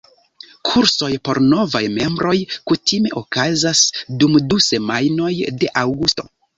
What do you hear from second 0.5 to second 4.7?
Kursoj por novaj membroj kutime okazas dum du